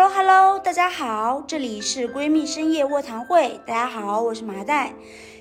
[0.00, 3.60] Hello Hello，大家好，这里是闺蜜深夜卧谈会。
[3.66, 4.92] 大家好，我是麻袋。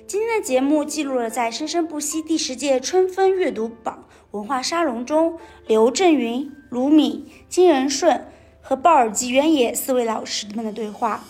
[0.08, 8.26] 今天的节目记录了在生生不息第十届春风阅读榜文化沙龙中，刘震云、卢敏、金仁顺
[8.60, 11.24] 和鲍尔吉原野四位老师们的对话。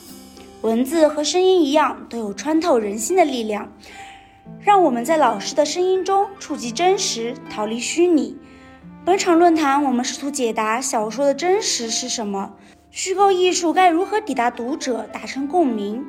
[0.61, 3.73] 文字和声音一样，都有穿透人心的力量，
[4.61, 8.37] 让我们在老师的声音中触及真实，逃离虚拟。
[9.03, 12.53] 本场论坛，我们试图解答小说的真实是什么。
[12.89, 16.03] 虚构艺术该如何抵达读者，达成共鸣？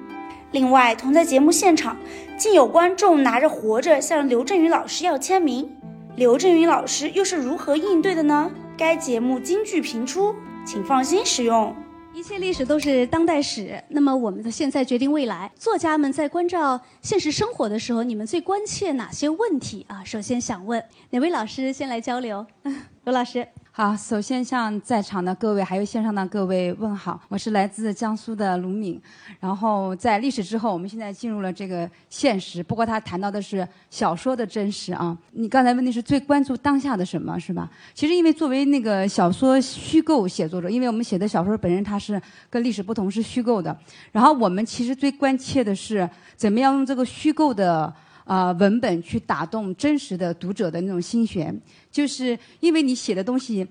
[0.53, 1.97] 另外，同在节目现场，
[2.39, 5.71] 竟有观众拿着《活着》向刘震云老师要签名。
[6.17, 8.51] 刘震云老师又是如何应对的呢？
[8.77, 11.75] 该节目金句频出，请放心使用。
[12.15, 15.53] 一切历史都是当代史，那么我们的现在决定未来。
[15.57, 20.03] 作家们在关照现实生活的时候，你们最关切哪些问题啊？
[20.05, 22.47] 首先想问哪位老师先来交流？
[23.05, 23.47] 刘老师。
[23.81, 27.21] 好，首先向在场的各位，还有线上的各位问好。
[27.29, 29.01] 我是来自江苏的卢敏。
[29.39, 32.61] 然后在历史之后，我们现在进入了这个现实。
[32.61, 35.17] 不过他谈到的是小说的真实啊。
[35.31, 37.70] 你刚才问的是最关注当下的什么是吧？
[37.95, 42.20] 其实因为作为那个小说虚构写作者，因为我们写的小说本身它是
[42.51, 43.79] 跟历史不同，是虚构的。
[44.11, 47.95] 然后我们其实最关切的是怎么样用这个虚构的。
[48.29, 51.59] 啊，文本去打动真实的读者的那种心弦，
[51.91, 53.67] 就是因为你写的东西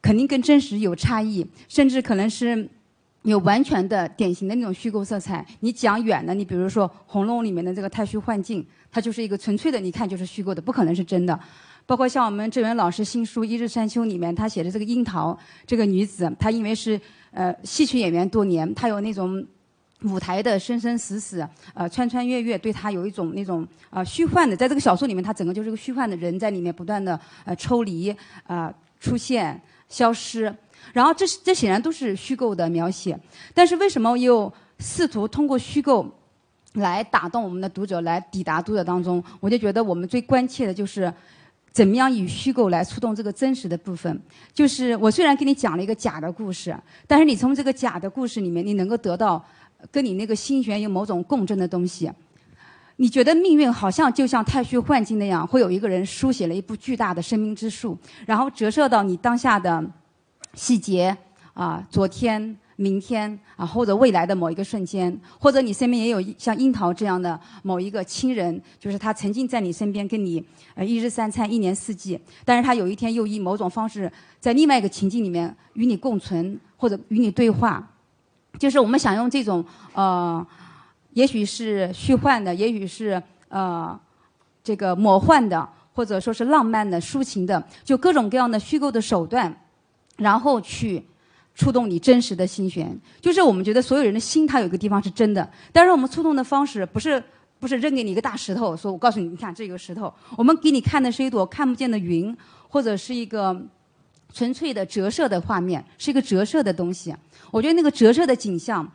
[0.00, 2.66] 肯定跟真实有差异，甚至可能是
[3.24, 5.46] 有完全的典型的那种虚构色彩。
[5.60, 11.38] 你讲远了，你比如说《红楼梦》里面的这个太虚幻境，它就是一个纯粹的，你看就是虚构的，不可能是真的。
[11.84, 16.98] 包括像我们郑源老师新书《一日山丘》里面，他写的这个樱桃这个女子，她因为是
[17.30, 19.46] 呃戏曲演员多年，她有那种。
[20.02, 28.14] 舞台的生生死死，呃，穿穿越越，对他有一种那种呃虚幻的，在这个小说里面，他整个就是个虚幻的人在里面不断的呃抽离，
[28.46, 30.54] 啊出现消失，
[30.92, 33.18] 然后这这显然都是虚构的描写，
[33.52, 36.08] 但是为什么又试图通过虚构
[36.74, 39.20] 来打动我们的读者，来抵达读者当中？
[39.40, 41.12] 我就觉得我们最关切的就是
[41.72, 44.20] 怎么样以虚构来触动这个真实的部分。
[44.54, 46.76] 就是我虽然给你讲了一个假的故事，
[47.06, 49.44] 但是你从这个假的故事里面，你能够得到。
[49.90, 52.10] 跟你那个心弦有某种共振的东西，
[52.96, 57.96] 你觉得命运好像就像太虚幻境那样，会有一个人书写了一部巨大的生命之树，
[58.26, 59.84] 然后折射到你当下的
[60.54, 61.16] 细节
[61.54, 70.44] 啊，昨天、明天啊，或者未来的某一个瞬间，或者你身边也有像樱桃这样的某一个亲人，就是他曾经在你身边跟你
[70.74, 77.88] 呃一日三餐、一年四季，但是他有一天又以某种方式在另外一个情境里面与你共存，或者与你对话。
[78.58, 80.44] 就是我们想用这种呃，
[81.12, 83.98] 也许是虚幻的，也许是呃
[84.64, 89.54] 这个魔幻的，或者说是浪漫的、抒情的，就各种各样的虚构的手段，
[90.16, 91.02] 然后去
[91.54, 92.98] 触动你真实的心弦。
[93.20, 97.22] 就是我们觉得所有人的心，它有一个地方是真的，但是我们触动的方式不是
[97.60, 102.36] 不是扔给你一个大石头，说我告诉你，你看这个石头，我们给你看的是一朵看不见的云，
[102.68, 103.56] 或者是一个。
[104.32, 107.14] 纯粹的折射的画面是一个折射的东西，
[107.50, 108.86] 我觉得那个折射的景象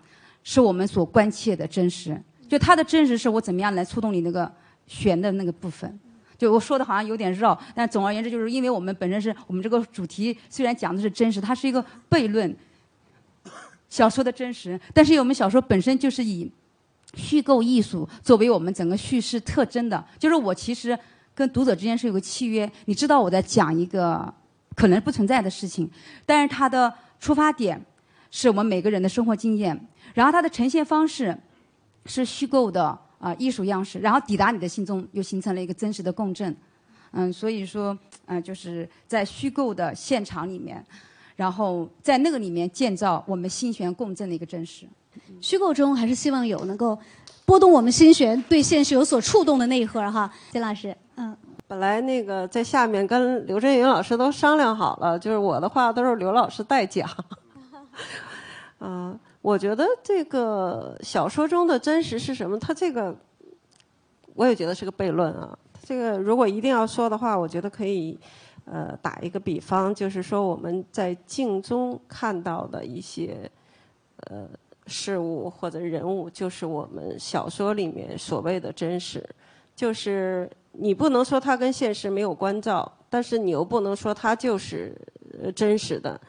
[0.44, 2.22] 是我们所关切的真实。
[2.48, 4.50] 就它的真实是我怎么样来触动你那个
[4.86, 6.00] 悬的那个部分。
[6.38, 12.56] 就我说的好像有点绕，但总而言之，就是因为我们本身是我们这个主题虽然讲的是真实，它是一个悖论
[13.90, 16.52] 小说的真实，但是我们小说本身就是以
[17.16, 20.06] 虚构艺术作为我们整个叙事特征的。
[20.20, 20.98] 就是我其实
[21.34, 24.32] 跟读者之间是有个契约，你知道我在讲一个。
[24.76, 25.90] 可能不存在的事情，
[26.26, 27.80] 但是它的出发点
[28.32, 29.80] 是我们每个人的生活经验，
[30.14, 31.38] 然后它的呈现方式
[32.06, 36.56] 是虚构的啊艺术样式，然后抵达你的心中，又形成了一个真实的共振。
[37.12, 37.96] 嗯，所以说，
[38.26, 40.84] 嗯，就是在虚构的现场里面，
[41.36, 44.88] 然后在那个里面建造我们心弦共振的一个真实。
[45.40, 46.98] 虚构中还是希望有能够
[47.46, 51.38] 拨动我们心弦、对现实有所触动的那一盒哈，金老师，嗯。
[51.74, 57.10] 本来那个在下面跟刘震云老师都商量好了，就是我的话都是刘老师代讲。
[58.80, 62.60] 嗯，我觉得这个小说中的真实是什么？
[62.60, 63.16] 他这个
[64.36, 65.58] 我也觉得是个悖论啊。
[65.84, 68.20] 这个如果一定要说的话，我觉得可以
[68.66, 73.50] 呃打一个比方，就是说我们在镜中看到的一些
[74.28, 74.48] 呃
[74.86, 79.28] 事物或者人物，就是我们小说里面所谓的真实，
[79.76, 80.50] 就是。
[80.76, 84.92] 你不能说它跟现实没有关照，但是你又不能说它就是
[85.56, 86.20] 真实的，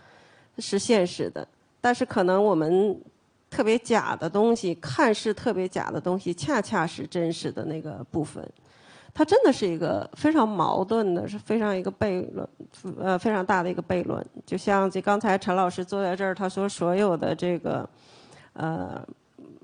[0.59, 1.49] 是现实的。
[1.81, 3.01] 但是可能我们
[3.49, 8.47] 特别假的东西，看似特别假的东西，恰恰是真实的那个部分。
[9.15, 12.47] 它真的是一个非常矛盾的，是非常一个悖论，
[12.99, 14.23] 呃，非常大的一个悖论。
[14.45, 17.89] 就像这刚才陈老师坐在这儿，他说所有的这个，
[18.53, 19.03] 呃，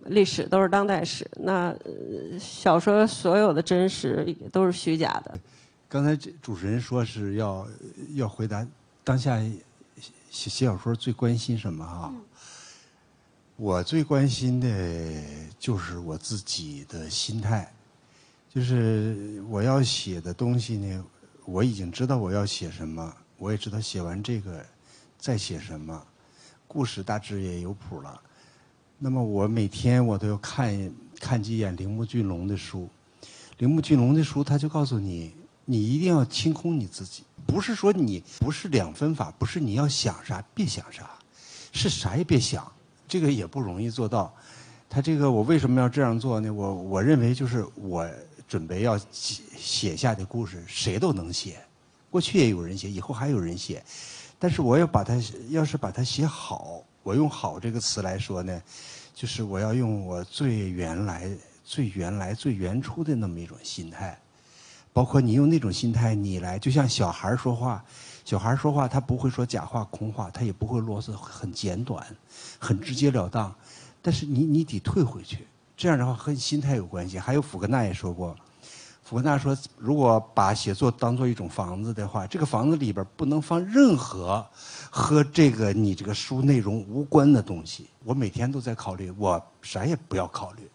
[0.06, 1.75] 历史都是当代史，那
[2.38, 5.38] 小说所有的真实都是虚假的。
[5.88, 7.67] 刚才主持人说是要
[8.14, 8.67] 要回答
[9.02, 12.12] 当下写写小说最关心什么哈？
[13.56, 14.69] 我最关心的
[15.58, 17.73] 就是我自己的心态。
[18.52, 21.05] 就是我要写的东西呢，
[21.44, 24.67] 我已经知道我要写什么，我也知道写完这个
[25.17, 26.05] 再写什么，
[26.67, 28.20] 故事大致也有谱了。
[29.02, 32.87] 那么我每天我都要看看几眼铃木俊龙的书，
[33.56, 41.11] 铃木俊龙的书他就告诉你，你一定要清空你自己，不是说你不是两分法，不是你要想啥别想啥，
[41.73, 42.70] 是啥也别想，
[43.08, 44.32] 这个也不容易做到。
[44.88, 46.52] 他这个我为什么要这样做呢？
[46.52, 48.08] 我我认为就是我。
[48.50, 51.61] 准备要写写下的故事，谁都能写。
[52.11, 53.81] 过去也有人写，以后还有人写。
[54.41, 55.14] 但是我要把它，
[55.50, 58.62] 要是把它写好，我用“好”这个词来说呢，
[59.14, 61.31] 就是我要用我最原来、
[61.64, 64.19] 最原来、最原初的那么一种心态。
[64.93, 67.85] 包括你用那种心态，你来，就像小孩说话，
[68.25, 72.05] 小孩说话他不会说假话、空话，他也不会啰嗦，很简短，
[72.58, 73.55] 很直截了当。
[74.02, 75.47] 但是你你得退回去。
[75.76, 77.19] 这样的话和心态有关系。
[77.19, 78.37] 还有福格纳也说过，
[79.02, 84.47] 福克纳说，如果把写作当做一种房子的话，这个房子里边不能放任何
[84.88, 87.88] 和这个你这个书内容无关的东西。
[88.05, 90.69] 我每天都在考虑，我啥也不要考虑。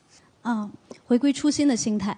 [0.43, 0.69] 嗯，
[1.05, 2.17] 回归初心的心态。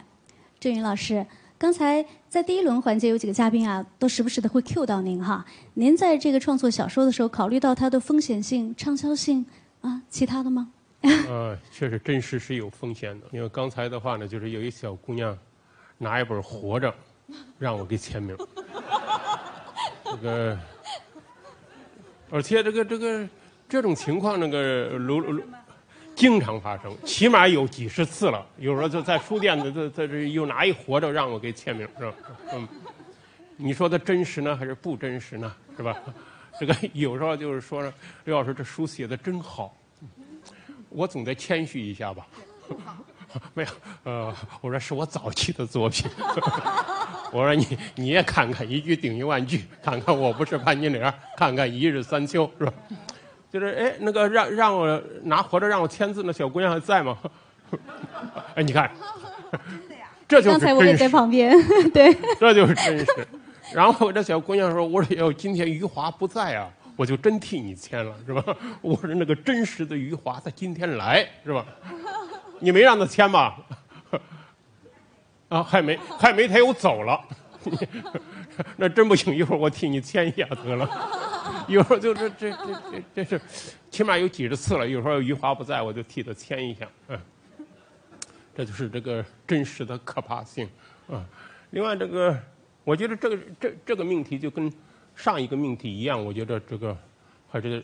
[0.59, 1.23] 郑云老师，
[1.57, 5.45] 刚才在第一轮环节有几个嘉宾啊，都时不时的会 Q 到您哈。
[5.75, 9.45] 您在这个创作小说的时候，考虑到它的风险性、畅销性
[9.81, 10.69] 啊，其他的吗？
[11.01, 13.27] 呃，确实真实是有风险的。
[13.31, 15.37] 因为刚才的话呢，就是有一小姑娘
[15.97, 16.89] 拿一本《活着》
[17.57, 18.37] 让我给签名，
[20.03, 20.59] 这个，
[22.29, 23.29] 而且这个这个
[23.67, 25.43] 这种情况，那个卢卢
[26.15, 28.45] 经常发生，起码有几十次了。
[28.57, 32.13] 有时候就在书店的在在这又拿一《活着》让我给签名，是吧？
[32.53, 32.67] 嗯，
[33.55, 35.53] 你说的真实呢，还是不真实呢？
[35.75, 35.95] 是吧？
[36.59, 37.81] 这个有时候就是说，
[38.23, 39.75] 刘老师这书写的真好。
[40.89, 42.25] 我总得谦虚一下吧，
[43.53, 43.69] 没有，
[44.03, 46.09] 呃，我说是我早期的作品，
[47.31, 52.73] 我说你你也看看一句顶一万句，看看我不是潘金莲，看看一日三秋，是吧？
[53.51, 57.17] 就是哎，那个让让我拿活着让我签字那小姑娘还在吗？
[58.55, 58.91] 哎，你看，
[60.27, 61.55] 这就是刚才我也在旁边，
[61.93, 63.27] 对，这就是真实。
[63.73, 68.43] 然后这小姑娘说：“我说，今天余华不在啊。”我就真替你签了，是吧？
[68.81, 71.63] 我说那个真实的余华，他今天来，是吧？
[72.59, 73.57] 你没让他签吧？
[75.49, 77.21] 啊，还没，还没，他又走了。
[78.77, 80.89] 那真不行，一会儿我替你签一下得了。
[81.67, 82.57] 一会儿就这这这
[82.91, 83.41] 这这是，
[83.89, 84.87] 起码有几十次了。
[84.87, 86.87] 有时候余华不在，我就替他签一下。
[87.07, 87.19] 嗯，
[88.55, 90.67] 这就是这个真实的可怕性。
[91.09, 91.25] 啊，
[91.71, 92.37] 另外这个，
[92.83, 94.71] 我觉得这个这这个命题就跟。
[95.17, 96.95] 上一个命题一样，我觉得这个
[97.49, 97.83] 还是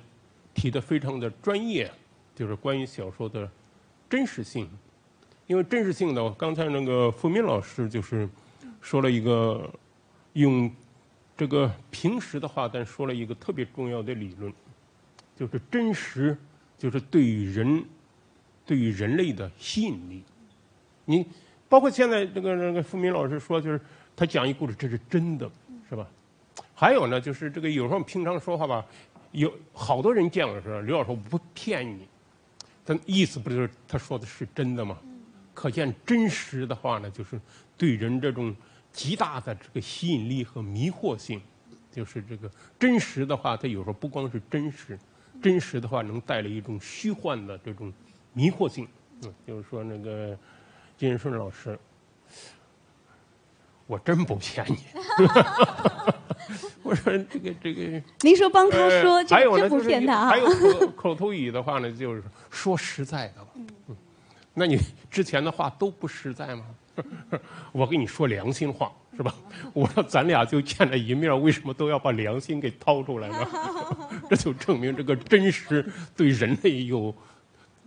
[0.54, 1.92] 提的非常的专业，
[2.36, 3.50] 就是关于小说的
[4.14, 4.70] 真实性。
[5.48, 8.30] 因为真实性呢，刚才那个付明老师就是
[8.80, 9.68] 说了一个
[10.34, 10.72] 用
[11.36, 14.54] 这个平时的话，但说了一个特别重要的理论，
[15.36, 16.38] 就是真实
[16.78, 17.84] 就是对于人
[18.68, 20.24] 对于人类的吸引力。
[21.06, 21.26] 你
[21.68, 23.82] 包括现在这个那个付明老师说，就是
[24.16, 25.50] 他讲一故事，这是真的，
[25.90, 26.08] 是吧？
[26.76, 28.86] 还有呢，就是这个有时候平常说话吧，
[29.32, 32.08] 有好多人见我说刘老师我不骗你，
[32.86, 34.98] 他意思不就是他说的是真的吗？
[35.54, 37.40] 可见真实的话呢，就是
[37.78, 38.56] 对人这种
[38.92, 41.40] 极大的这个吸引力和迷惑性，
[41.92, 42.50] 就是这个
[42.80, 44.98] 真实的话，它有时候不光是真实，
[45.42, 47.94] 真实的话能带来一种虚幻的这种
[48.34, 48.88] 迷惑性。
[49.22, 50.36] 嗯，就是说那个
[50.98, 51.78] 金顺老师，
[53.86, 54.78] 我真不骗你。
[56.84, 62.22] 我说这个这个，您说帮他说，还有呢，不骗他还有口 口头语的话呢，就是
[62.52, 63.48] 说实在的吧。
[63.88, 63.96] 嗯，
[64.54, 64.78] 那你
[65.10, 66.66] 之前的话都不实在吗？
[67.72, 69.34] 我跟你说良心话是吧？
[69.74, 73.48] 我说咱俩就见了一面，为什么都要把良心给掏出来呢？
[74.30, 75.84] 这就证明这个真实
[76.16, 77.16] 对人类有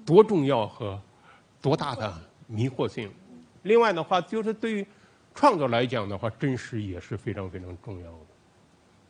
[0.05, 1.01] 多重要和
[1.61, 2.13] 多大的
[2.47, 3.11] 迷惑性。
[3.63, 4.87] 另外的话，就是对于
[5.35, 8.27] 创作来讲的话，真实也是非常非常重要的。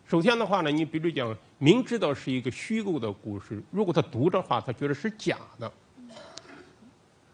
[0.06, 5.72] 首先的话呢，你比如讲，明知道是一个虚构的故事，如果他读的话，他觉得是假的，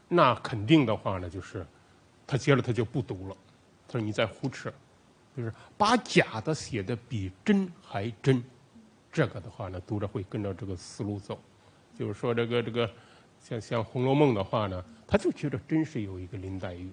[0.08, 1.66] 那肯定的话呢，就是
[2.26, 3.36] 他接着他就不读了。
[3.86, 4.72] 他说你在胡扯，
[5.36, 8.42] 就是把假的写的比真还真。
[9.12, 11.38] 这个的话呢，读者会跟着这个思路走，
[11.98, 12.90] 就是说这个这个，
[13.38, 16.90] 像像《红楼梦》的话呢，他就觉得真是有一个林黛玉，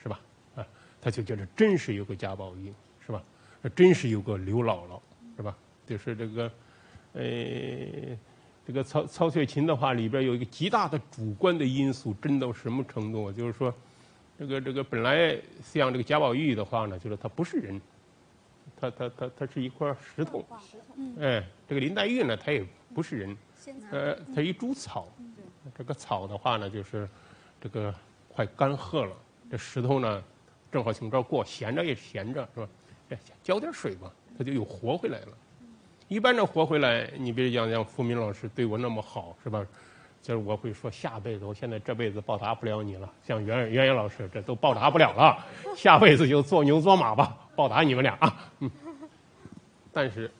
[0.00, 0.20] 是吧？
[0.54, 0.64] 啊，
[1.00, 2.72] 他就觉得真是有个贾宝玉，
[3.68, 5.00] 真是有个刘姥姥，
[5.36, 5.56] 是吧？
[5.86, 6.52] 就是这个，
[7.12, 7.22] 呃，
[8.66, 13.30] 这个曹曹雪芹的话里边有一个极大的主观的因素，真到什么程度？
[13.32, 13.74] 就是说，
[14.38, 17.80] 这个这个本来像这个贾宝玉的话呢，就是他不是人。
[18.80, 20.42] 他他他他是一块石头，
[21.20, 22.64] 哎，这个林黛玉呢，她也
[22.94, 23.36] 不是人，
[23.90, 25.06] 呃，她一株草，
[25.76, 27.06] 这个草的话呢，就是
[27.60, 27.94] 这个
[28.28, 29.14] 快干涸了，
[29.50, 30.24] 这石头呢，
[30.72, 32.68] 正好从这儿过，闲着也闲着，是吧？
[33.42, 35.28] 浇点水吧，它就又活回来了。
[36.08, 39.64] 一般的活回来，你比如讲像付明老师对我那么好，是吧？
[40.22, 43.10] 就是我会说下辈子，我现在这辈子报答不了你了。
[43.26, 48.52] 像袁袁袁老师，这都报答不了了，下辈子就做牛做马吧，报答你们俩啊。
[48.58, 48.70] 嗯。
[49.92, 50.30] 但是，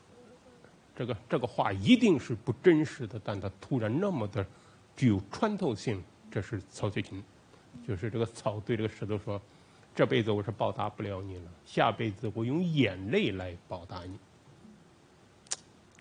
[0.95, 4.45] 这个这个话一定是不真实的，但它突然那么的
[4.95, 6.03] 具有穿透性。
[6.31, 7.21] 这是曹雪芹，
[7.89, 9.41] 就是这个草对这个石头说
[9.95, 14.19] ：“这辈子我是报答不了你了，下辈子我用眼泪来报答你。”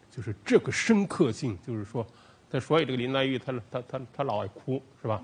[0.09, 2.05] 就是这个深刻性，就是说。
[2.51, 5.23] 他所以这个林黛玉，她她她她老爱哭，是吧？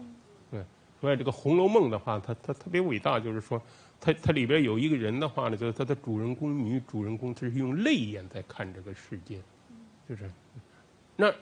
[0.52, 0.64] 对。
[1.02, 3.60] 所以这个《红楼梦》的话，它它特别伟大，就是说，
[4.00, 9.42] 它它里边有一个人的话呢，就是它的主人公女主人公，她是用泪眼在看这个世界，
[10.08, 10.30] 就是。
[11.16, 11.34] 那，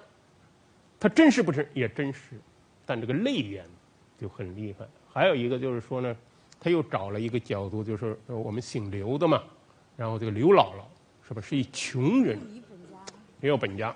[0.98, 2.40] 它真实不是也真实，
[2.86, 3.66] 但这个泪眼
[4.18, 4.88] 就很厉害。
[5.12, 6.16] 还有一个就是说呢，
[6.64, 9.44] 他又找了一个角度，就是我们姓刘的嘛，
[9.98, 10.84] 然后这个刘姥姥
[11.28, 12.40] 是吧，是一穷人。
[13.42, 13.94] 没有本家，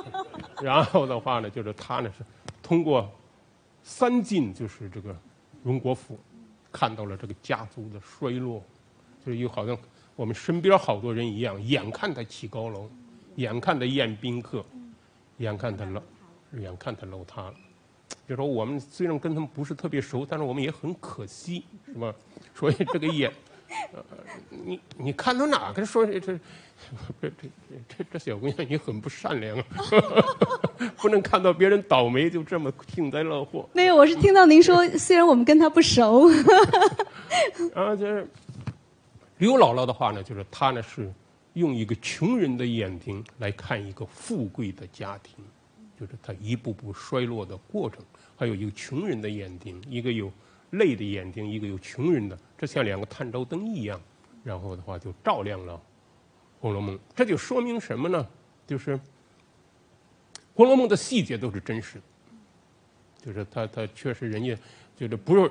[0.62, 2.24] 然后的话呢，就是他呢是
[2.62, 3.06] 通过
[3.82, 5.14] 三进，就是这个
[5.62, 6.18] 荣国府，
[6.72, 8.62] 看到了这个家族的衰落，
[9.22, 9.76] 就是又好像
[10.16, 12.88] 我们身边好多人一样，眼看他起高楼，
[13.36, 14.64] 眼看他宴宾客，
[15.36, 16.02] 眼看他楼，
[16.52, 17.54] 眼看他楼塌了。
[18.28, 22.14] 就说我们虽然跟他们不是特别熟，但是我们也很可惜，是吧？
[22.54, 23.32] 所以这个眼。
[23.92, 24.02] 呃，
[24.48, 26.38] 你你看到哪个说这这
[27.20, 27.30] 这
[27.86, 29.64] 这这小姑娘你很不善良啊，
[30.96, 33.68] 不能看到别人倒霉就这么幸灾乐祸。
[33.74, 36.30] 没有，我是听到您说， 虽然我们跟她不熟。
[37.74, 38.26] 然后就是
[39.36, 41.12] 刘姥姥的话呢，就是她呢是
[41.52, 45.44] 用一个穷人的眼睛来看一个富贵的家庭，
[45.98, 48.04] 就是他一步步衰落的过程，
[48.36, 50.30] 还有一个穷人的眼睛，一个有。
[50.72, 53.98] 泪的眼睛，一个有穷人的，这像两个探照灯一样，
[54.44, 55.72] 然后的话就照亮了
[56.60, 56.94] 《红楼梦》。
[57.16, 58.28] 这就说明什么呢？
[58.66, 58.94] 就是
[60.52, 62.02] 《红楼梦》的细节都是真实的，
[63.24, 64.54] 就是他他确实人家
[64.94, 65.50] 就是不是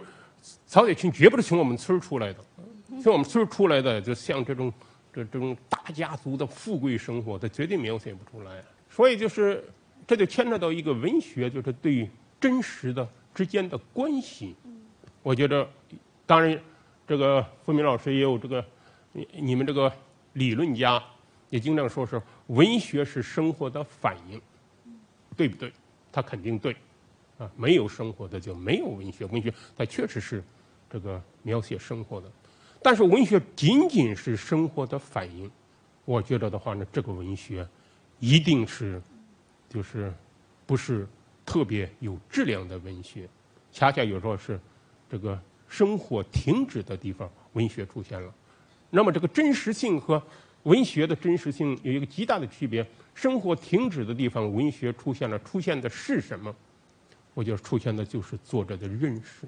[0.68, 2.40] 曹雪芹绝不是从我们村出来的，
[3.02, 4.72] 从我们村出来的，就像这种
[5.12, 8.64] 这这种大家族的富贵生活，他绝对描写不出来。
[8.88, 9.68] 所以就是
[10.08, 12.10] 这就牵扯到一个文学，就是对
[12.40, 14.56] 真实的之间的关系。
[15.22, 15.70] 我觉得，
[16.26, 16.58] 当然，
[17.06, 18.66] 这个付明老师也有这个，
[19.12, 19.92] 你你们这个
[20.34, 21.04] 理论家
[21.50, 24.42] 也经常说是文学是生活的反应，
[25.36, 25.72] 对不对？
[26.10, 26.76] 他肯定对，
[27.38, 30.42] 啊，没有生活的就没有文学，文学它确实是
[30.90, 32.32] 这个描写生活的，
[32.82, 35.52] 但是文学仅仅是生活的反应，
[36.06, 37.68] 我觉得的话呢，这个文学
[38.20, 39.02] 一定是
[39.70, 40.14] 就是
[40.66, 41.08] 不是
[41.46, 43.28] 特别有质量的文学，
[43.72, 44.60] 恰恰有时候是。
[45.10, 48.30] 这个生活停止的地方，文学出现了。
[48.90, 50.22] 那么，这个真实性和
[50.64, 52.86] 文学的真实性有一个极大的区别。
[53.16, 56.54] 生活停止的地方，文学出现了，出现的是什么？
[57.34, 59.48] 我觉得出现的就是作者的认识，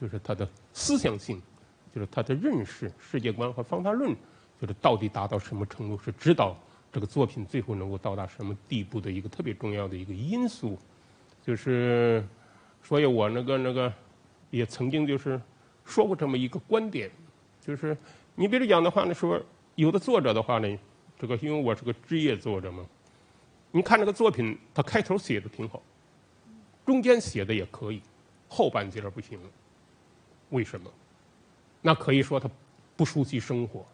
[0.00, 1.38] 就是他的思想性，
[1.94, 4.16] 就是他的认识、世界观和方法论，
[4.58, 6.56] 就是到底达到什么程度，是指导
[6.92, 10.78] 这个作品最后能够到达什么地步的一个特别重要的一个因素。
[11.44, 12.24] 就是，
[12.82, 13.92] 所以我那个那个。
[14.52, 15.38] 也曾经就是
[15.84, 17.10] 说过这么一个观点，
[17.60, 17.94] 就是
[18.36, 19.42] 你比如讲的话呢，说
[19.74, 20.78] 有的作者的话呢，
[21.18, 22.86] 这个因为我是个职业作者嘛，
[23.72, 25.82] 你看这个作品，他开头写的挺好，
[26.86, 28.00] 中间写的也可以，
[28.48, 29.48] 后半截不行了，
[30.50, 30.88] 为什么？
[31.82, 32.48] 那可以说他
[32.96, 33.84] 不熟悉生活，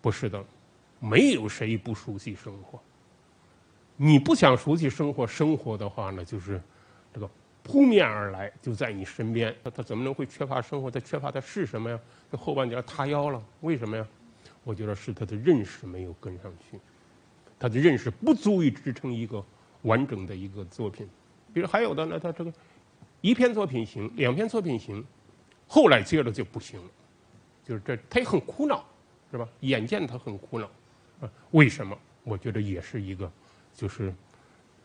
[0.00, 0.42] 不是的，
[1.00, 2.80] 没有谁不熟悉生活。
[3.96, 6.62] 你不想熟悉生活，生活的话呢，就是
[7.12, 7.28] 这个。
[7.62, 9.54] 扑面而来，就在你身边。
[9.62, 10.90] 他他怎么能会缺乏生活？
[10.90, 12.00] 他缺乏的是什么呀？
[12.32, 14.04] 这后半截塌腰了，为什么呀？
[14.64, 16.80] 我觉得是他的认识没有跟上去，
[17.58, 19.44] 他的认识不足以支撑一个
[19.82, 21.06] 完整的一个作品。
[21.52, 22.52] 比如还有的呢，他这个
[23.20, 25.04] 一篇作品行，两篇作品行，
[25.68, 26.90] 后来接着就不行了，
[27.62, 28.82] 就是这他也很苦恼，
[29.30, 29.46] 是吧？
[29.60, 30.68] 眼见他很苦恼，
[31.50, 31.96] 为什么？
[32.22, 33.30] 我觉得也是一个，
[33.74, 34.12] 就是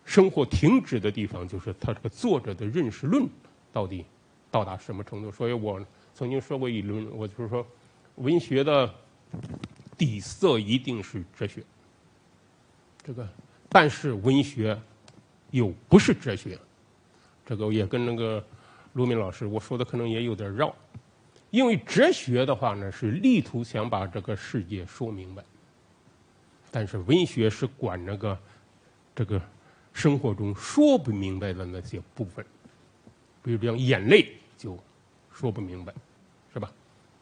[0.06, 3.28] 生活停止的地方，就是他这个作者的认识论
[3.74, 4.06] 到底
[4.50, 5.30] 到达什么程度。
[5.32, 7.66] 所以我曾经说过一轮，我就是说，
[8.16, 8.92] 文学的
[9.98, 11.62] 底色一定是哲学，
[13.04, 13.28] 这个，
[13.68, 14.80] 但是文学
[15.52, 16.58] 又不是哲学，
[17.46, 18.44] 这个也跟那个
[18.94, 20.74] 卢敏老师我说的可能也有点绕，
[21.52, 25.44] 因为哲学的话呢是力图想把这个世界说明白。
[26.76, 28.38] 但是文学是管那个
[29.16, 29.42] 这个
[29.94, 32.46] 生活中说不明白的那些部分，
[33.42, 34.78] 比如讲眼泪就
[35.32, 35.94] 说不明白，
[36.54, 36.70] 是吧？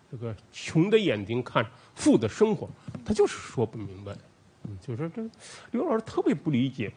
[0.10, 2.67] 这个穷的眼睛看富的生活，
[3.05, 4.17] 他就是说不明白。
[4.63, 5.22] 嗯，就说这
[5.69, 6.91] 刘老师特别不理解，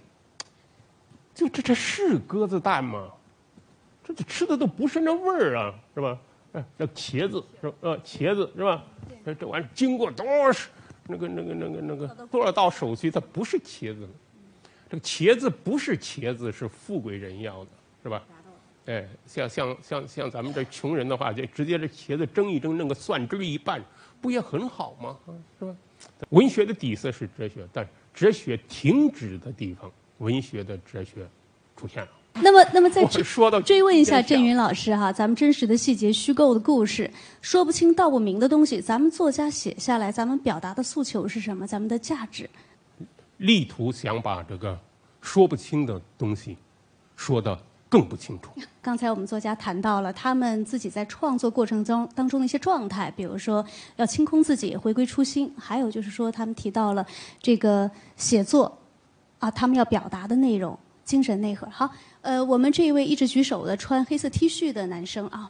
[1.35, 3.13] 就这这是鸽子蛋吗？
[4.03, 6.19] 这这吃的都不是那味儿啊，是吧？
[6.55, 7.77] 哎，那茄子是吧？
[7.83, 8.83] 呃，茄子是吧？
[9.27, 10.71] 这这玩意儿经过多少？
[11.09, 14.09] 那个、那个、那个、那个多少道手续，它不是茄子。
[14.89, 17.71] 这个茄子不是茄子，是富贵人要的，
[18.03, 18.23] 是吧？
[18.87, 23.83] 哎，像像像像咱们这穷人的话，就直接这茄子蒸一蒸，弄个蒜汁一拌，
[24.21, 25.19] 不也很好吗？
[25.59, 25.75] 是吧？
[26.29, 27.85] 文学的底色是哲学，但
[28.15, 31.27] 哲学停止的地方，文学的哲学
[31.77, 32.11] 出现了。
[32.43, 41.67] 那么，那么再说到追问一下郑云老师哈，咱们真实的细节、虚构的故事、说不清道不明的东西，咱们作家写下来，咱们表达的诉求是什么？
[41.67, 42.49] 咱们的价值？
[43.39, 44.79] 力图想把这个
[45.21, 46.57] 说不清的东西
[47.17, 48.51] 说的更不清楚。
[48.81, 53.65] 刚才我们作家谈到了他们自己在创作过程中当中的一些状态，比如说
[53.97, 57.07] 要清空自己、回归初心，还有就是说他们提到了
[57.41, 58.79] 这个写作
[59.39, 61.67] 啊，他们要表达的内容、精神内核。
[61.71, 61.91] 好。
[62.21, 65.49] 呃，我们这一位一直举手的穿黑色 T 恤的男生啊，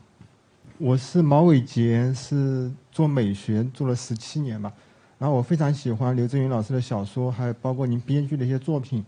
[0.76, 4.70] 我是毛伟杰，是做美学做了十七年吧。
[5.18, 9.02] 然后我非常喜欢刘震云老师的小说，还有包括您编剧的一些作品，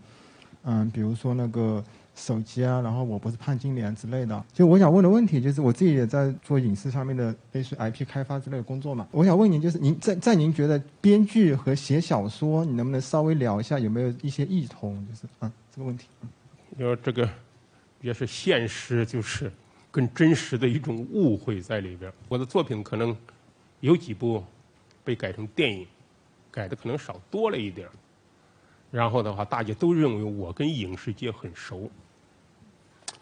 [0.63, 1.83] 嗯，比如说那个
[2.15, 4.43] 手机啊，然后我不是潘金莲之类的。
[4.51, 9.07] 就我想问的问题，就是我自己也在做影视上面的类似 IP 开发之类的工作嘛。
[9.11, 15.05] 我想问您，就是您在在您觉得编剧和写小说，你能不能稍微聊一下有没有一些异同？
[15.07, 16.07] 就是啊，这个问题。
[16.79, 17.29] 你说这个。
[18.01, 19.51] 也是现实，就是
[19.91, 22.09] 跟真实的一种误会在里边。
[22.29, 23.13] 我的作品可能
[23.81, 24.41] 有几部
[25.03, 25.85] 被改成电影，
[26.49, 27.89] 改的可能少多了一点
[28.89, 31.91] 然后的话，大家都认为我跟影视界很熟，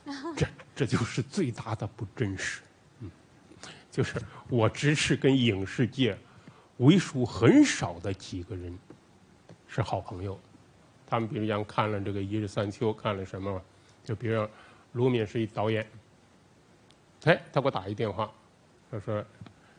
[0.38, 2.62] 这这就是最大的不真实。
[3.00, 3.10] 嗯，
[3.90, 6.16] 就是我只是跟影视界
[6.78, 8.78] 为数很少的几个人
[9.68, 10.40] 是好朋友。
[11.08, 13.60] 他们比如讲看了这个《一日三秋》，看了什么，
[14.04, 14.48] 就比如。
[14.94, 15.86] 卢敏是一导演，
[17.26, 18.32] 哎，他给我打一电话，
[18.90, 19.24] 他说：“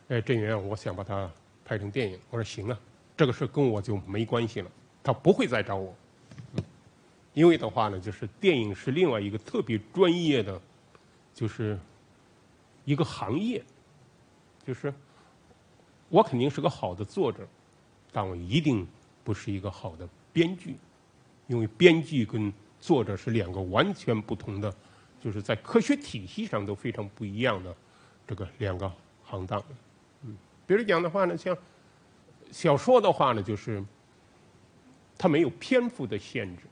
[0.07, 1.29] 哎，郑源，我想把它
[1.65, 2.79] 拍成电影。”我说：“行啊，
[3.17, 4.71] 这个事跟我就没关系了，
[5.03, 5.93] 他不会再找我。”
[7.33, 10.61] 因为的话呢，就是电影是另外一个特别专业的，
[11.33, 11.77] 就是
[12.85, 13.61] 一个行业，
[14.65, 14.93] 就是
[16.07, 17.45] 我肯定是个好的作者，
[18.13, 18.87] 但我一定
[19.25, 20.77] 不是一个好的编剧，
[21.49, 24.73] 因为编剧跟作者是两个完全不同的。
[25.21, 27.75] 就是在科学体系上都非常不一样的
[28.25, 28.89] 这个两个
[29.25, 29.61] 行当，
[30.21, 30.33] 嗯，
[30.65, 31.57] 比如讲的话呢，像
[32.51, 33.83] 小说的话呢，就是
[35.17, 36.63] 它没有篇幅的限制。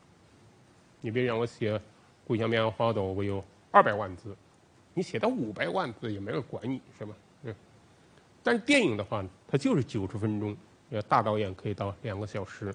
[1.01, 1.77] 你别让我写
[2.25, 4.33] 《故乡棉花豆》，我有二百万字，
[4.93, 7.13] 你写到五百万字也没人管你，是吧？
[7.43, 7.53] 嗯。
[8.41, 10.55] 但是电影的话，它就是九十分钟，
[11.09, 12.73] 大导演可以到两个小时，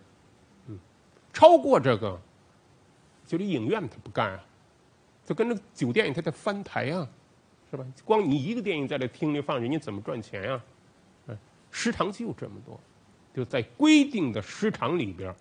[1.32, 2.20] 超过这个，
[3.26, 4.44] 就这影院他不干啊。
[5.24, 7.08] 就跟那酒店，他得翻台啊，
[7.70, 7.86] 是吧？
[8.04, 10.60] 光你一个电影在这厅里放，人家怎么赚钱呀？
[11.28, 11.38] 嗯，
[11.70, 12.78] 时长就这么多，
[13.32, 15.32] 就在规定的时长里边，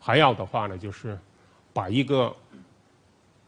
[0.00, 1.16] 还要的话呢，就是
[1.72, 2.34] 把一个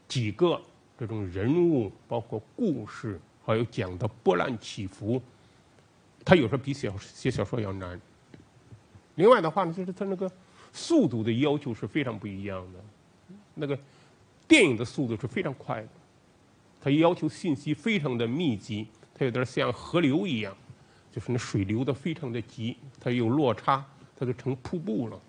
[0.06, 0.60] 几个
[0.96, 5.20] 这种人物，包括故事，还有讲的波澜起伏，
[6.24, 8.00] 他有时候比写写小说要难。
[9.16, 10.30] 另外的话呢，就是他那个
[10.78, 12.78] 速度的要求是非常不一样的，
[13.54, 13.78] 那个。
[14.48, 15.88] 电影的速度是非常快的，
[16.80, 20.56] 它要求信息非常的密集，它有点像河流一样，
[21.12, 23.84] 就是那水流的非常的急，它有落差，
[24.18, 25.20] 它就成瀑布了。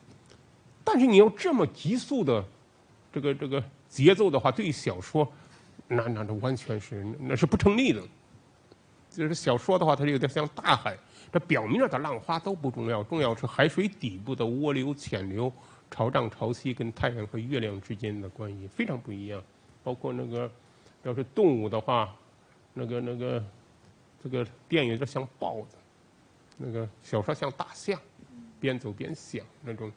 [0.85, 2.41] 但是你要这么急速的
[3.11, 5.29] 这个这个节奏的话，对于小说，
[5.89, 8.01] 那那那完全是那是不成立的。
[9.09, 10.97] 就是小说的话，它有点像大海，
[11.31, 15.51] 这表面的浪花都不重要，重要是海水底部的涡流、潜流。
[15.91, 19.41] 潮涨潮汐跟太阳和月亮之间的关系非常不一样，
[19.83, 20.47] 包括那个
[21.01, 22.15] 要是动物的话，
[22.75, 23.43] 那个那个
[24.23, 25.75] 这个电影有点像豹子，
[26.57, 27.99] 那个小说像大象，
[28.59, 29.91] 边走边想那种。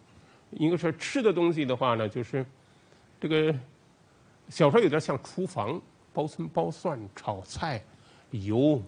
[0.48, 2.42] 一个是吃的东西的话呢，就是
[3.20, 3.55] 这个
[4.48, 5.79] 小说有点像厨房，
[6.14, 7.85] 包葱包蒜炒菜，
[8.31, 8.81] 油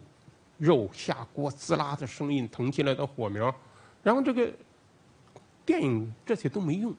[0.58, 3.54] 肉下锅滋啦的声音，腾起来的火苗，
[4.02, 4.52] 然后这个
[5.66, 6.94] 电影这些都没用，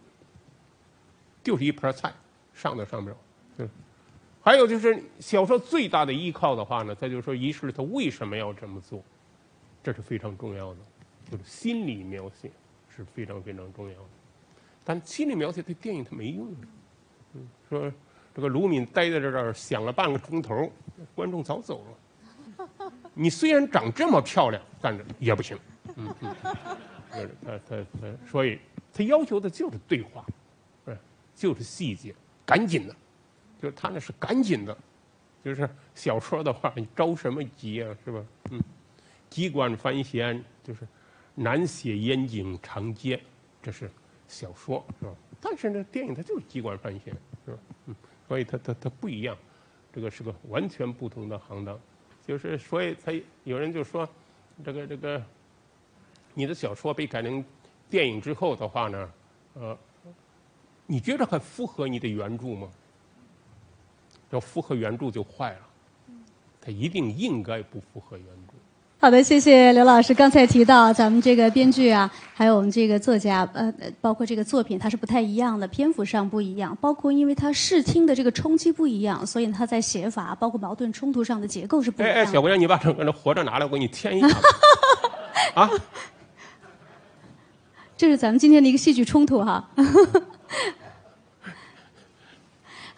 [1.43, 2.13] 就是一盘菜
[2.53, 3.17] 上到上不了。
[3.57, 3.69] 就是
[4.43, 9.01] 还有就是小说最大的依靠的话呢，他就是说一是他为什么要这么做，
[9.83, 10.79] 这是非常重要的，
[11.31, 12.51] 就是心理描写
[12.89, 14.09] 是非常非常重要的。
[14.83, 16.53] 但心理描写对电影它没用。
[17.33, 17.91] 嗯，说
[18.35, 20.71] 这个卢敏待在这儿想了半个钟头，
[21.15, 21.97] 观众早走了。
[23.15, 25.57] 你虽然长这么漂亮，但是也不行。
[25.95, 26.35] 嗯嗯，
[27.43, 28.59] 他他他，所以
[28.93, 30.23] 他要求的就是对话，
[30.85, 30.97] 嗯，
[31.33, 32.13] 就是细节，
[32.45, 32.95] 赶紧的，
[33.61, 34.77] 就是他那是赶紧的，
[35.43, 38.23] 就是小说的话，你着什么急啊，是吧？
[38.51, 38.61] 嗯，
[39.29, 40.87] 机关繁弦，就是
[41.33, 43.19] 难写烟景长街，
[43.63, 43.89] 这是。
[44.27, 45.11] 小说是吧？
[45.39, 47.57] 但是呢，电影它就是机关翻弦，是吧？
[47.85, 47.95] 嗯，
[48.27, 49.37] 所以它它它不一样，
[49.93, 51.79] 这个是个完全不同的行当。
[52.27, 54.07] 就是所以才有人就说，
[54.63, 55.23] 这个这个，
[56.33, 57.43] 你的小说被改成
[57.89, 59.11] 电影之后的话呢，
[59.53, 59.77] 呃，
[60.85, 62.69] 你觉得很符合你的原著吗？
[64.31, 65.69] 要符合原著就坏了，
[66.59, 68.53] 它一定应该不符合原著。
[69.05, 70.15] 好的，谢谢刘老师。
[70.15, 82.15] 刚才提到咱们这个编剧啊，还有我们这个作家，呃，包括这个作品，它是不太一样的，篇幅上不一样，包括因为它视听的这个冲击不一样，所以它在写法，包括矛盾冲突上的结构是不一样。
[82.15, 84.27] 哎哎，小姑娘，你把这个活着拿来，我给你添一下。
[85.53, 85.69] 啊，
[87.95, 89.69] 这是咱们今天的一个戏剧冲突哈。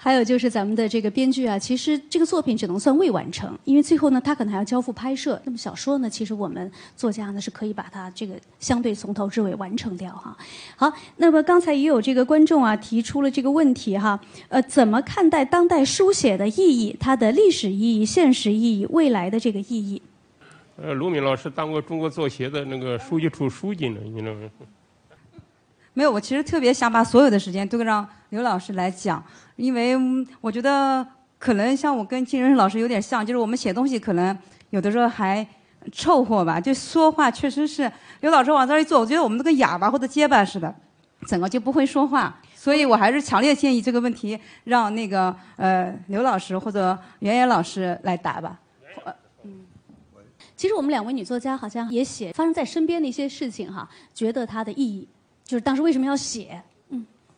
[0.08, 5.38] 还有就是咱们的这个编剧啊，其实这个作品只能算未完成，因为最后呢，他可能还要交付拍摄。
[5.44, 10.34] 那么小说呢，其实我们作家呢是可以把它这个相对从头至尾完成掉哈。
[10.78, 14.18] 好，那么刚才也有这个观众啊提出了这个问题哈，
[14.48, 16.96] 呃，怎么看待当代书写的意义？
[16.98, 20.02] 它的历史意义、现实意义、未来的这个意义？
[20.82, 24.50] 呃，卢敏老师当过中国作协的那个书记处书记呢，你知道吗？
[25.94, 29.22] 没有，我其实特别想把所有的时间都让刘老师来讲。
[29.58, 29.98] 因为
[30.40, 31.06] 我觉得
[31.38, 34.38] 可能像我跟金仁老师有点像，就是我们写东西可能
[34.70, 35.46] 有的时候还
[35.92, 37.92] 凑合吧，就说话确实是
[38.22, 40.74] 刘老师往这儿一坐，我觉得我们都跟哑巴或者结巴似的，
[41.28, 42.40] 整个就不会说话。
[42.56, 48.60] 所以我还是强烈建议这个问题让那个呃刘老师或者袁野老师来答吧。
[49.44, 49.66] 嗯，
[50.56, 55.08] 其实我们两位女作家好像也写发生在身边的一些事情哈，觉得它的意义
[55.44, 56.62] 就是当时为什么要写。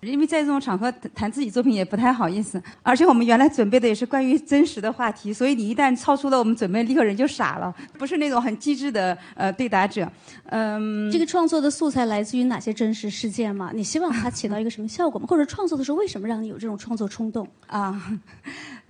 [0.02, 10.10] 因为在这种场合谈自己作品也不太好意思，而且我们原来准备的也是关于真实的话题，所以你一旦超出了我们准备，立刻人就傻了， 不是那种很机智的呃对答者。
[10.46, 13.72] 嗯，这个创作的素材来自于哪些真实事件吗？
[13.74, 15.28] 你希望它起到一个什么效果吗？
[15.28, 17.46] 或者创作的时候为什么让你有这种创作冲动？
[17.68, 18.02] 啊，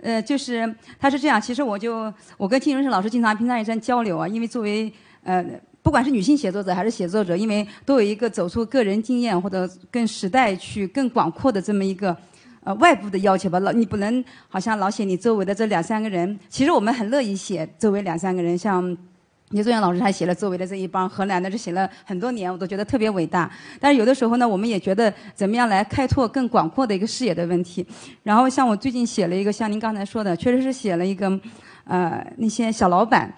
[0.00, 4.92] 呃，就是他是这样，其实我就我跟金荣生老师经常平常也在交流啊，因为作为
[5.24, 5.44] 呃。
[5.82, 12.14] 不管是女性写作者还是写作者，因为都有一个走出个人经验或者跟时代去更广阔的这么一个
[12.62, 13.58] 呃外部的要求吧。
[13.60, 16.38] 老你不能好像老写你周围的这两三个人。
[16.48, 18.96] 其实我们很乐意写周围两三个人，像
[19.52, 23.50] 聂宗元老师他写了周围的这一帮河南的，这写了很多年，我都觉得特别伟大。
[23.80, 27.84] 但是有的时候呢，我们也觉得怎么样来开拓更广阔的一个视野的问题。
[28.22, 31.40] 然后像我最近写了一个，像您刚才说的，确实是写了一个
[31.84, 33.32] 呃那些小老板。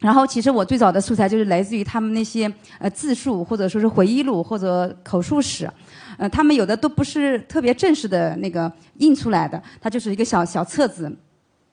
[0.00, 5.70] 然后，其实我最早的素材就是来自于他们那些呃自述，或者说是回忆录或者口述史，
[6.16, 11.14] 呃，他们有的都不是特别正式的那个印出来的，它就是一个小小册子。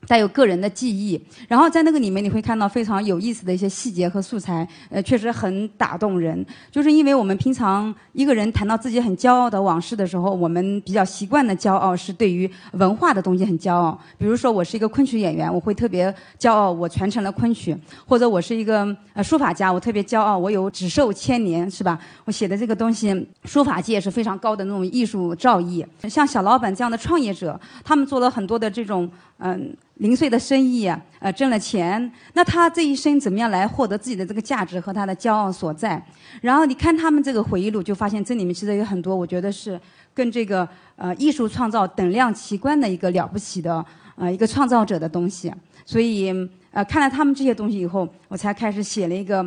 [0.05, 6.45] 带有个人的记忆，然后在那个里面你会看到非常有意思的一些细节和素材，呃，确实很打动人。
[6.71, 13.99] 就是因为我们平常一个人谈到自己很骄傲的往事的时候，我们比较习惯的骄傲是对于文化的东西很骄傲。
[14.17, 21.99] 比如说，我是一个昆曲演员，我会特别骄傲，我传承了昆曲；或者我是一个呃书法家，我特别骄傲，我有纸寿千年，是吧？
[22.23, 25.85] 我写的这个东西，书法界是非常高的那种艺术造诣。
[26.03, 29.75] 像小老板这样的创业者，他们做了很多的这种嗯。
[29.99, 31.99] 零碎的生意啊，呃，挣了钱，
[32.33, 35.99] 那他这一生怎么样来获得自己的这个价值和他的骄傲所在？
[36.39, 39.81] 然后你看他们这个回忆录，就发现这里面其实有很多，我觉得是
[40.13, 43.83] 跟这个呃艺术创造等量齐观的一个了不起的
[44.15, 45.51] 呃一个创造者的东西。
[45.83, 46.31] 所以
[46.69, 49.43] 呃看了他们这些东西以后，我才开始写了一个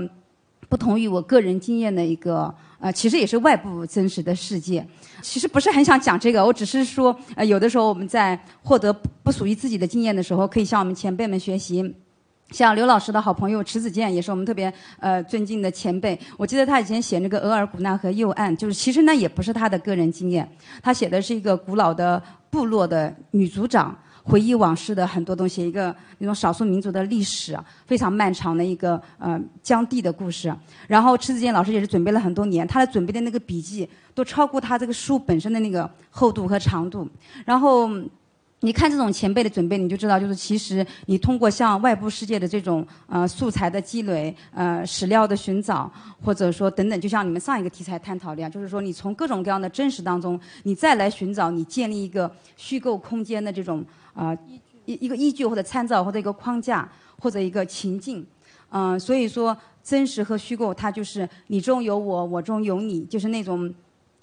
[0.68, 2.53] 不同于我个人经验的一个。
[2.83, 4.83] 呃，其实也是外部真实的世界。
[5.22, 11.94] 其实不是很想讲这个，我只是说，呃，有的时候我们在获得不属于自己的经验的时候，可以向我们前辈们学习。
[12.50, 16.18] 像刘老师的好朋友迟子建，也是我们特别呃尊敬的前辈。
[16.37, 20.48] 我记得他以前写那个《额尔古纳河右岸》，就是其实那也不是他的个人经验，
[20.83, 30.54] 他写的是一个古老的部落的女族长回忆往事的很多东西，一个那种少数民族的历史，非常漫长的一个呃疆地的故事。
[30.87, 37.09] 然后迟子建老师也是准备了很多年，他的准备的那个笔记都超过他这个书本身的那个厚度和长度。
[37.44, 37.90] 然后。
[38.62, 45.90] 你看这种前辈的准备，你就知道，就是其实你通过向外部世界的这种呃素材的积累、呃史料的寻找，
[46.22, 54.36] 或者说等等，就像你们上一个题材探讨的样，就是说你从各种各样的真实当中，你再来寻找你建立一个虚构空间的这种啊
[54.84, 56.86] 一一个依据或者参照或者一个框架
[57.18, 58.26] 或者一个情境，
[58.68, 63.72] 嗯，所以说真实和虚构它就是你中有我，我中有你，就是那种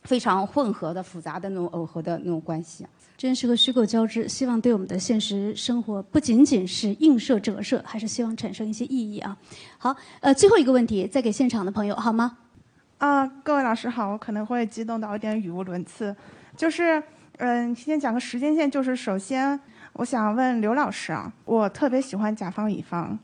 [0.03, 2.85] 非常混合的复杂的那种耦合的那种关系。
[3.17, 9.35] 真实和虚构交织，希望对我们的现实生活不仅仅是映射折射，还是希望产生一些意义啊。
[9.79, 12.37] 好，呃，最后一个问题，再给现场的朋友好吗？
[12.99, 16.15] 啊，各位老师好，我可能会激动到有点语无伦次。
[16.55, 17.01] 就是，
[17.37, 19.59] 嗯，今天讲个时间线，就是首先
[19.93, 23.17] 我想问刘老师啊，我特别喜欢甲方乙方，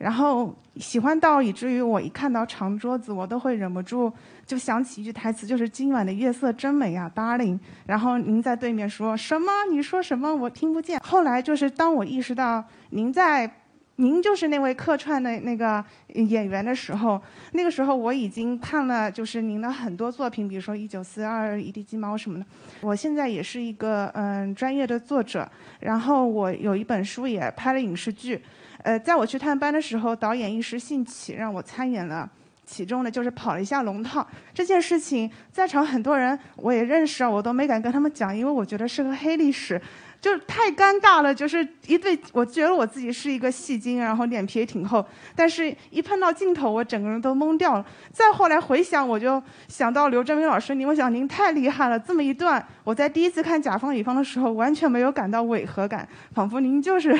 [0.00, 4.10] 然后喜欢到以至于我一看到长桌子，我都会忍不住。
[4.46, 9.52] 就想起一句台词，就是“今晚的月色真美啊，darling。”然后您在对面说什么？
[9.70, 10.34] 你说什么？
[10.34, 10.98] 我听不见。
[11.00, 13.48] 后来就是当我意识到您在，
[13.96, 15.84] 您就是那位客串的那个
[16.14, 17.20] 演员的时候，
[17.52, 22.46] 那个时候我已经看了就是您的很多作品，比如说《一九四二》《一地鸡毛》什么的。
[22.80, 25.46] 我现在也是一个嗯专业的作者，
[25.80, 28.40] 然后我有一本书也拍了影视剧。
[28.82, 32.28] 呃，在我去探班的时候，导演一时兴起让我参演了。
[32.64, 39.80] 其中呢，就是跑了一下龙套这件事情，在场很多人我也认识啊，我都没敢跟他们讲，因为我觉得是个黑历史，
[40.20, 41.34] 就是太尴尬了。
[41.34, 47.84] 就是一对，我觉得我自己是一个戏精，然后脸皮也挺厚，但是一碰到镜头，我整个人都懵掉了。
[48.12, 51.98] 再后来回想，我就想到刘振明老师，您，我想您太厉害了。
[51.98, 57.18] 这么一段，我在第一次看甲方乙方的时候，完全没有感到违和感，仿佛您就是，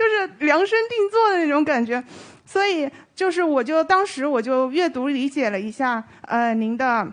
[0.00, 2.02] 就是量身定做的那种感觉。
[2.46, 7.06] 所以，就是我就当时我就阅读理解了一下，呃，您的，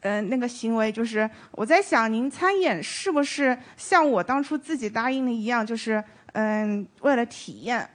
[0.00, 7.86] 呃，那个行为，就是我在想，您参演是不是像我当初自己答应的一样，就是嗯，为了体验。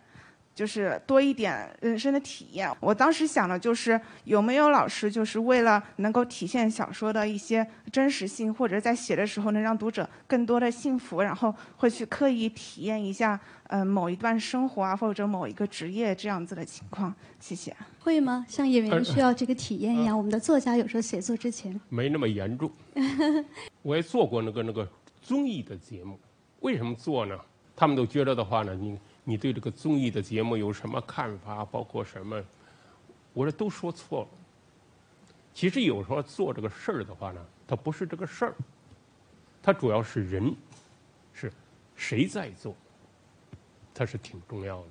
[0.53, 2.69] 就是多一点人生的体验。
[2.79, 17.13] 我当时想的就是有没有老师，就是为了能够体现小说的一些真实性，或者在写的时候能让读者更多的幸福，然后会去刻意体验一下，嗯，某一段生活啊，或者某一个职业这样子的情况。
[17.39, 17.75] 谢谢。
[17.99, 18.45] 会吗？
[18.49, 22.69] 像演员需要这个体验一样，我们的作家有时候写作之前没那么严重。
[23.81, 24.87] 我也做过那个那个
[25.21, 26.19] 综艺的节目，
[26.59, 27.35] 为什么做呢？
[27.75, 28.99] 他们都觉得的话呢，你。
[29.23, 31.63] 你对这个综艺的节目有什么看法？
[31.65, 32.43] 包括什么？
[33.33, 34.27] 我说都说错了。
[35.53, 38.55] 其实有时候做这个事儿的话呢，它不是这个事儿，
[39.61, 40.55] 它主要是人，
[41.33, 41.51] 是
[41.95, 42.75] 谁在做，
[43.93, 44.87] 它是挺重要的。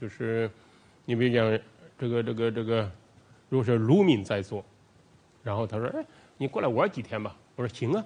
[0.00, 0.50] 就是
[1.04, 1.60] 你比如讲
[1.98, 2.90] 这个这个这个，
[3.48, 4.64] 如果是卢敏在做，
[5.42, 6.04] 然后他说：“哎，
[6.36, 8.04] 你过来玩几天吧。”我说：“行啊。”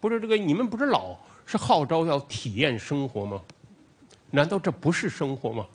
[0.00, 3.42] 不是这个，你们不是老是号召要体验生活吗？
[4.30, 5.66] 难道这不是生活吗？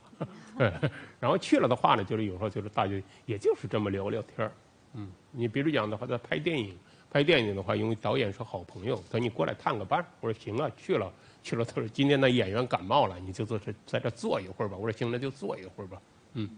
[1.19, 2.93] 然后去了的话呢，就是有时候就是大家
[3.25, 4.51] 也就是这么聊聊天儿。
[4.93, 6.77] 嗯，你比如讲的话，在拍电影，
[7.11, 10.05] 拍电影的话，因为导演是好朋友，等你过来探个班。
[10.21, 11.11] 我说行啊，去了
[11.43, 11.65] 去了。
[11.65, 14.77] 他说今天的演员感冒了，你就坐这在这坐一会儿吧。
[14.77, 16.01] 我说行，那就坐一会儿吧。
[16.35, 16.49] 嗯，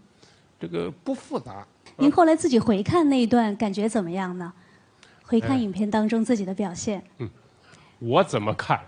[0.60, 1.66] 这个不复杂。
[1.96, 4.52] 您后来自己回看那一段，感觉怎么样呢？
[5.24, 7.02] 回看影片当中自己的表现。
[7.18, 7.28] 嗯，
[7.98, 8.80] 我怎么看？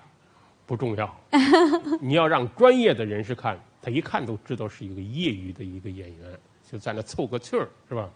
[0.70, 1.20] 不重要，
[2.00, 6.38] 你要让专业的人士看，他一看都知道是一个业余的一个演员，
[6.70, 8.08] 就在那凑个趣儿，是吧？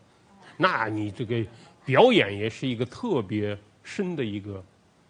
[0.56, 1.44] 那你这个
[1.84, 4.64] 表演也是一个特别深的一个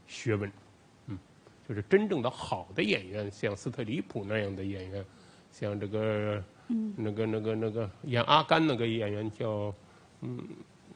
[0.07, 0.51] 学问，
[1.09, 1.19] 嗯，
[1.69, 5.05] 就是真正的好的演员，像斯特里普那样的演员，
[5.53, 6.43] 像这个，
[6.97, 9.71] 那个那个那个演阿甘那个演员叫，
[10.23, 10.43] 嗯，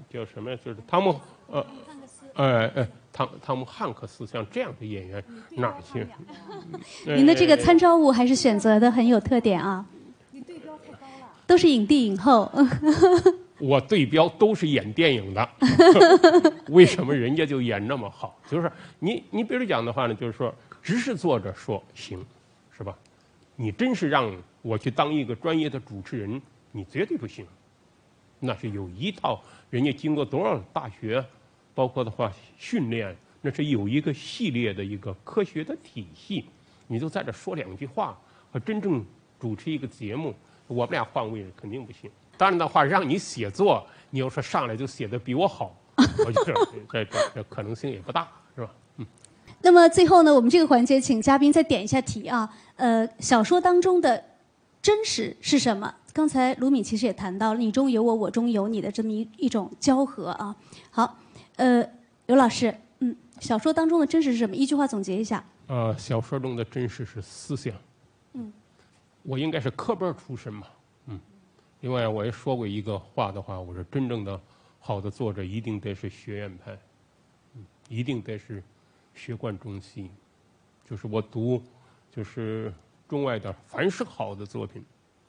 [0.08, 0.58] 叫什么呀？
[0.64, 1.66] 就是汤姆，呃，
[2.36, 2.88] 哎哎。
[3.12, 5.22] 汤汤姆汉克斯像这样的演员
[5.56, 6.06] 哪儿去？
[7.04, 9.84] 您的这个参照物还是选择的很有特点啊！
[10.30, 12.50] 你对标太高了，都是影帝影后。
[13.58, 15.48] 我对标都是演电影的，
[16.68, 18.38] 为什么人家就演那么好？
[18.48, 22.24] 就是你你比如讲的话呢，就是说，只是坐着说行，
[22.70, 22.96] 是吧？
[23.56, 26.40] 你真是让我去当一个专业的主持人，
[26.70, 27.44] 你绝对不行。
[28.38, 31.24] 那是有一套人家经过多少大学。
[31.78, 36.44] 包括的话，训练那是有一个系列的一个科学的体系，
[36.88, 38.18] 你就在这说两句话，
[38.52, 39.04] 和真正
[39.38, 40.34] 主持一个节目，
[40.66, 42.10] 我们俩换位肯定不行。
[42.36, 45.72] 当然的话，让你写作，你要说上来就写的比我好，
[46.26, 46.52] 我觉得
[46.90, 48.74] 这这这可能性也不大，是吧？
[48.96, 49.06] 嗯。
[49.62, 52.52] 那么最后呢，我们这个环节请嘉宾再点一下题啊。
[52.74, 54.24] 呃，小说当中的
[54.82, 55.94] 真实是什么？
[56.12, 60.56] 刚才卢敏其实也谈到了“你中有我，我中有你”的这么一一种交合啊。
[60.90, 61.16] 好，
[61.58, 61.88] 呃，
[62.26, 64.54] 刘老师，嗯，小说当中的真实是什么？
[64.54, 65.44] 一句话总结一下。
[65.66, 67.74] 呃，小说中的真实是思想。
[68.34, 68.52] 嗯。
[69.24, 70.66] 我应该是科班出身嘛，
[71.06, 71.20] 嗯。
[71.80, 74.40] 另外，我也说过一个话的话，我说真正的
[74.78, 76.78] 好的作者一定得是学院派，
[77.54, 78.62] 嗯，一定得是
[79.14, 80.10] 学贯中西。
[80.88, 81.62] 就是我读，
[82.10, 82.72] 就是
[83.08, 84.84] 中外的凡是好的作品。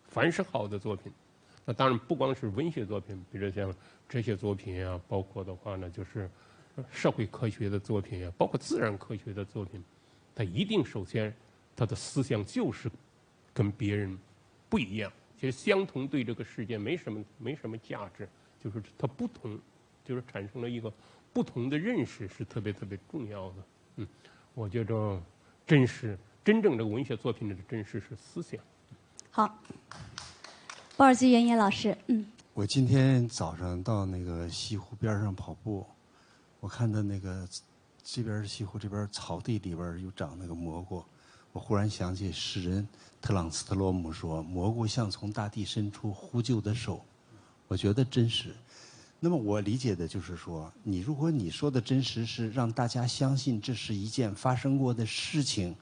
[0.07, 1.11] 凡是好的作品，
[1.73, 3.73] 当然不光是文学作品，比如像
[4.07, 6.29] 哲学作品呀，包括的话呢，就是
[6.91, 9.83] 社会科学的作品呀，包括自然科学的作品，
[10.33, 11.33] 它一定首先
[11.75, 12.89] 它的思想就是
[13.53, 14.17] 跟别人
[14.69, 15.11] 不一样。
[15.39, 18.27] 其实相同对这个世界没什么没什么价值，
[18.61, 19.57] 就是它不同，
[20.03, 20.91] 就是产生了一个
[21.31, 23.55] 不同的认识是特别特别重要的。
[23.97, 24.07] 嗯，
[24.53, 25.21] 我觉着
[25.65, 28.59] 真实真正这个文学作品的真实是思想。
[29.31, 29.57] 好，
[30.99, 35.85] 鲍尔基原野老师，嗯，我今天早上到那个西湖边上跑步，
[36.59, 37.47] 我看到那个
[38.03, 41.01] 这边西湖这边草地里边有长那个蘑菇，
[41.53, 42.85] 我忽然想起诗人
[43.21, 47.01] 特朗斯特罗姆说：“蘑菇像从大地伸出呼救的手。”
[47.69, 48.53] 我觉得真实。
[49.21, 55.73] 那么我理解的就是说，你如果你说的真实是让大家相信这是一件发生过的事情。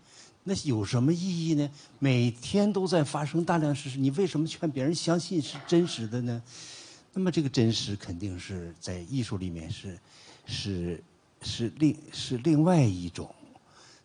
[0.49, 1.69] 那有什么意义呢？
[1.99, 6.41] 每天都在发生大量事实，你为什么劝别人相信是真实的呢？
[7.11, 9.99] 那么这个真实肯定是在艺术里面是，
[10.45, 11.03] 是，
[11.41, 13.29] 是另是另外一种。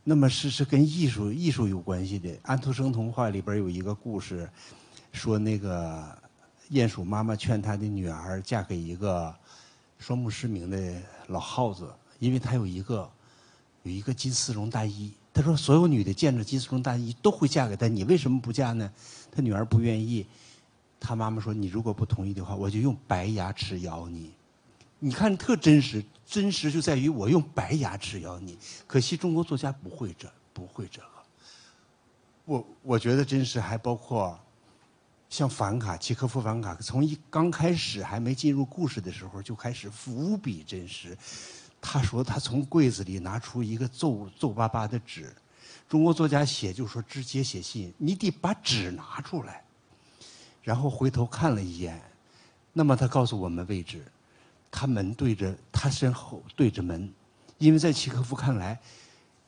[0.03, 2.37] 那么是是跟艺术艺术有关系的。
[2.43, 4.51] 安徒生童话里边有一个故事，
[5.13, 6.05] 说那个
[6.73, 9.33] 鼹鼠妈妈劝她的女儿嫁给一个
[10.01, 13.09] 双目失明的老耗子，因为他有一个
[13.85, 15.13] 有一个金丝绒大衣。
[15.35, 18.93] 他说：“所有女的见着金丝绒大衣都会嫁给他，你为什么不嫁呢？”
[19.35, 20.27] 他女儿不愿意。
[21.01, 24.31] 他妈妈说：“你如果不同意的话，我就用白牙齿咬你。”
[25.05, 28.57] 你看，特真实，真实就在于我用白牙齿咬你。
[28.87, 31.09] 可惜中国作家不会这，不会这个。
[32.45, 34.39] 我我觉得真实还包括
[35.29, 41.17] 像凡卡，契诃夫凡卡，从一刚开始还没进入故事的时候就开始无比真实。
[41.85, 45.35] 他说：“他从柜子里拿出一个皱皱巴巴的纸，
[45.89, 49.65] 中国作家写就说直接写信，你得把纸拿出来。
[50.63, 52.01] 然后回头看了一眼，
[52.73, 54.01] 那么他告诉我们位置，
[54.71, 57.13] 他门对着他身后对着门，
[57.59, 58.81] 因为在契诃夫看来，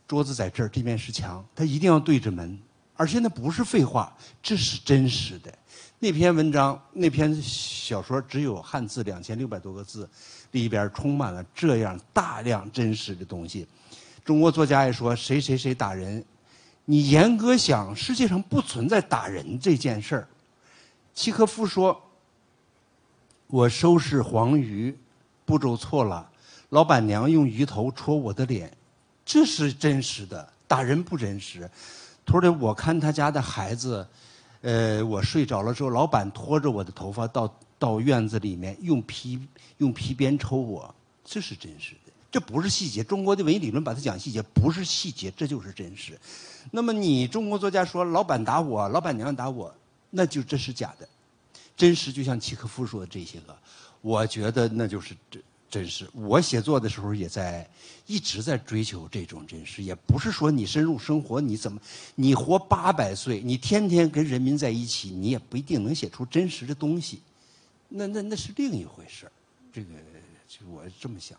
[0.09, 2.59] 桌子在这儿，这面是墙，他一定要对着门，
[2.96, 5.52] 而且那不是废话，这是真实的。
[5.98, 10.09] 那篇文章，那篇小说只有汉字两千六百多个字。”
[10.54, 13.66] 里边充满了这样大量真实的东西。
[14.24, 16.24] 中国作家也说谁谁谁打人，
[16.85, 20.28] 你严格想，世界上不存在打人这件事儿。
[21.12, 22.00] 契诃夫说
[23.48, 24.96] ：“我收拾黄鱼，
[25.44, 26.30] 步骤错了，
[26.68, 28.72] 老板娘用鱼头戳我的脸，
[29.24, 30.48] 这是真实的。
[30.68, 31.68] 打人不真实。”
[32.24, 34.06] 他说的：“我看他家的孩子，
[34.62, 39.38] 呃，我睡着了之后，老板拖着我的头发到。”到院子里面用皮
[39.76, 43.04] 用皮鞭抽我，这是真实的，这不是细节。
[43.04, 46.18] 中国的文艺理论把它讲细节，不是细节，这就是真实。
[46.70, 49.74] 那么你中国作家说老板打我，老板娘打我，
[50.08, 51.06] 那就这是假的。
[51.76, 53.54] 真实就像契诃夫说的这些个，
[54.00, 55.42] 我觉得那就是真
[55.74, 56.08] 真实。
[56.12, 57.68] 我写作的时候也在
[58.06, 61.80] 一直在追求这种真实，也不是说你深入生活，你怎么
[62.14, 67.20] 你活八百岁，你天天跟人民在一起，你也不一定能写出真实的东西。
[67.88, 69.33] 那那那是另一回事儿，
[69.72, 69.88] 这个
[70.46, 71.37] 就我这么想。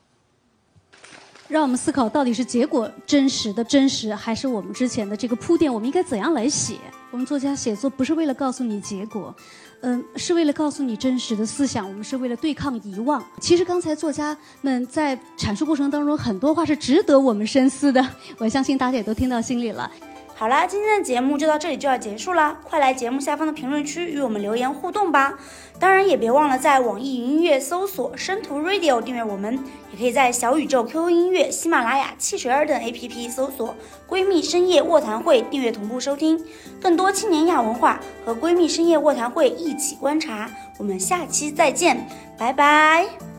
[1.48, 5.72] 让我们思考，到底是结果真实的真实，还是我们之前的这个铺垫？
[5.72, 6.76] 我们应该怎样来写？
[7.12, 9.34] 我们作家写作不是为了告诉你结果，
[9.82, 11.88] 嗯，是为了告诉你真实的思想。
[11.88, 13.24] 我们是为了对抗遗忘。
[13.40, 18.06] 其实刚才作家们在阐述过程当中，很多话是值得我们深思的。
[18.40, 19.90] 我相信大家也都听到心里了。
[20.38, 22.60] 好啦，今天的节目就到这里就要结束啦！
[22.62, 25.40] 快来节目下方的评论区与我们留言互动吧！
[25.80, 29.58] 当然也别忘了在网易云音乐搜索“深途 Radio” 订阅我们，
[29.94, 33.74] 也可以在小宇宙、QQ 音乐、喜马拉雅、汽水儿等 APP 搜索
[34.10, 36.44] “闺蜜深夜卧谈会”订阅同步收听
[36.82, 40.50] 更多青年亚文化和闺蜜深夜卧谈会一起观察。
[40.78, 42.06] 我们下期再见，
[42.38, 43.35] 拜拜。